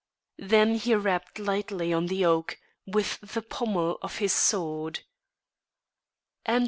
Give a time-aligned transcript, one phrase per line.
[0.39, 2.57] Then he rapped lightly on the oak
[2.87, 5.01] with the pommel of his sword.